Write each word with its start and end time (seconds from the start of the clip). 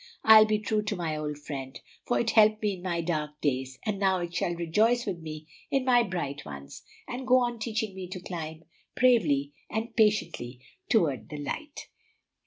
"I'll 0.23 0.45
be 0.47 0.57
true 0.57 0.81
to 0.85 0.95
my 0.95 1.15
old 1.15 1.37
friend; 1.37 1.79
for 2.07 2.19
it 2.19 2.31
helped 2.31 2.63
me 2.63 2.73
in 2.73 2.81
my 2.81 3.01
dark 3.01 3.39
days, 3.39 3.77
and 3.85 3.99
now 3.99 4.19
it 4.19 4.33
shall 4.33 4.55
rejoice 4.55 5.05
with 5.05 5.19
me 5.19 5.45
in 5.69 5.85
my 5.85 6.01
bright 6.01 6.43
ones, 6.43 6.81
and 7.07 7.27
go 7.27 7.37
on 7.41 7.59
teaching 7.59 7.93
me 7.93 8.07
to 8.07 8.19
climb 8.19 8.63
bravely 8.95 9.53
and 9.69 9.95
patiently 9.95 10.59
toward 10.89 11.29
the 11.29 11.37
light." 11.37 11.85